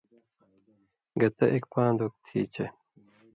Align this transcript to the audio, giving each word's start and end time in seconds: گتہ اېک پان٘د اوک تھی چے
گتہ 1.19 1.45
اېک 1.51 1.63
پان٘د 1.71 1.99
اوک 2.03 2.13
تھی 2.25 2.41
چے 2.53 2.65